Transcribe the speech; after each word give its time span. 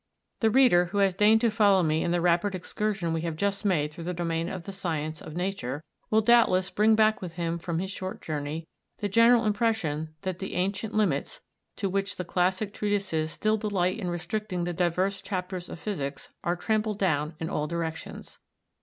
The 0.39 0.49
reader 0.49 0.85
who 0.85 0.97
has 0.97 1.13
deigned 1.13 1.41
to 1.41 1.51
follow 1.51 1.83
me 1.83 2.03
in 2.03 2.09
the 2.09 2.21
rapid 2.21 2.55
excursion 2.55 3.13
we 3.13 3.21
have 3.21 3.35
just 3.35 3.63
made 3.63 3.93
through 3.93 4.05
the 4.05 4.15
domain 4.15 4.49
of 4.49 4.63
the 4.63 4.71
science 4.71 5.21
of 5.21 5.35
Nature, 5.35 5.83
will 6.09 6.21
doubtless 6.21 6.71
bring 6.71 6.95
back 6.95 7.21
with 7.21 7.33
him 7.33 7.59
from 7.59 7.77
his 7.77 7.91
short 7.91 8.19
journey 8.19 8.67
the 8.97 9.07
general 9.07 9.45
impression 9.45 10.15
that 10.23 10.39
the 10.39 10.55
ancient 10.55 10.95
limits 10.95 11.41
to 11.75 11.87
which 11.87 12.15
the 12.15 12.25
classic 12.25 12.73
treatises 12.73 13.31
still 13.31 13.57
delight 13.57 13.99
in 13.99 14.07
restricting 14.09 14.63
the 14.63 14.73
divers 14.73 15.21
chapters 15.21 15.69
of 15.69 15.77
physics, 15.79 16.29
are 16.43 16.55
trampled 16.55 16.97
down 16.97 17.35
in 17.39 17.47
all 17.47 17.67
directions. 17.67 18.39